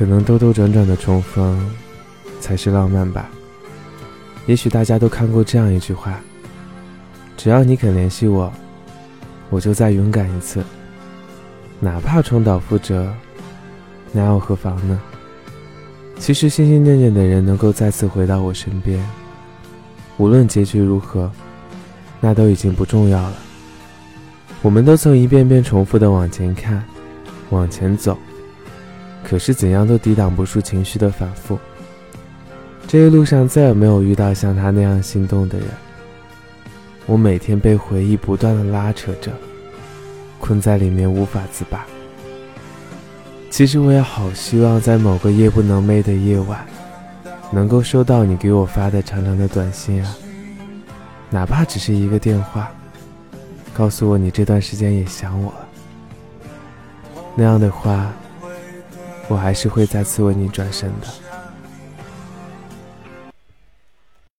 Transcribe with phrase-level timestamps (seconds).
[0.00, 1.60] 可能兜兜转转的重逢，
[2.40, 3.28] 才是浪漫吧。
[4.46, 6.18] 也许大家都看过这样一句话：
[7.36, 8.50] 只要你肯联系我，
[9.50, 10.64] 我就再勇敢一次，
[11.80, 13.12] 哪怕重蹈覆辙，
[14.10, 14.98] 那又何妨呢？
[16.18, 19.06] 其实心心念念的人能够再次回到我身边，
[20.16, 21.30] 无论结局如何，
[22.20, 23.34] 那都已经不重要了。
[24.62, 26.82] 我们都曾一遍遍重复的往前看，
[27.50, 28.16] 往前走，
[29.22, 31.58] 可是怎样都抵挡不住情绪的反复。
[32.86, 35.68] 这一路上再也没有遇到像他那样心动的人。
[37.06, 39.30] 我每天被回忆不断的拉扯着，
[40.38, 41.84] 困在里面无法自拔。
[43.50, 46.64] 其实我也好希望在某个夜不能寐的夜晚，
[47.52, 50.16] 能够收到你给我发的长长的短信啊，
[51.30, 52.70] 哪怕只是一个电话。
[53.72, 55.68] 告诉我你这段时间也想我了，
[57.34, 58.12] 那样的话，
[59.30, 61.39] 我还是会再次为你转身的。